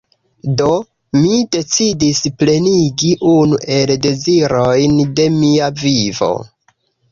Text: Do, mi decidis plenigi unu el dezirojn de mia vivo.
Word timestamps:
Do, 0.59 0.69
mi 1.17 1.33
decidis 1.55 2.21
plenigi 2.39 3.11
unu 3.33 3.61
el 3.77 3.95
dezirojn 4.07 4.99
de 5.21 5.31
mia 5.39 5.71
vivo. 5.87 6.35